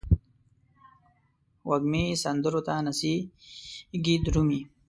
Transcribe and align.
وږمې 1.69 2.05
سندرو 2.23 2.61
ته 2.67 2.73
نڅیږې 2.85 4.15
درومې 4.25 4.59